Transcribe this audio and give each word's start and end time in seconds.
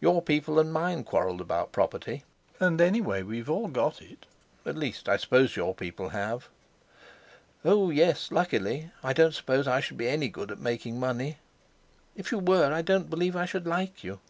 Your 0.00 0.22
people 0.22 0.58
and 0.58 0.72
mine 0.72 1.04
quarrelled 1.04 1.42
about 1.42 1.72
property. 1.72 2.24
And 2.58 2.80
anyway 2.80 3.22
we've 3.22 3.50
all 3.50 3.68
got 3.68 4.00
it—at 4.00 4.78
least, 4.78 5.10
I 5.10 5.18
suppose 5.18 5.56
your 5.56 5.74
people 5.74 6.08
have." 6.08 6.48
"Oh! 7.66 7.90
yes, 7.90 8.32
luckily; 8.32 8.90
I 9.02 9.12
don't 9.12 9.34
suppose 9.34 9.68
I 9.68 9.80
shall 9.80 9.98
be 9.98 10.08
any 10.08 10.28
good 10.30 10.50
at 10.50 10.58
making 10.58 10.98
money." 10.98 11.36
"If 12.16 12.32
you 12.32 12.38
were, 12.38 12.72
I 12.72 12.80
don't 12.80 13.10
believe 13.10 13.36
I 13.36 13.44
should 13.44 13.66
like 13.66 14.02
you." 14.02 14.20